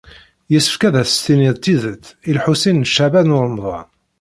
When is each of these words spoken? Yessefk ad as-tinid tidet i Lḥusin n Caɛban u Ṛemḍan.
Yessefk 0.51 0.81
ad 0.87 0.95
as-tinid 1.01 1.57
tidet 1.63 2.03
i 2.29 2.31
Lḥusin 2.37 2.81
n 2.85 2.89
Caɛban 2.93 3.33
u 3.35 3.37
Ṛemḍan. 3.45 3.87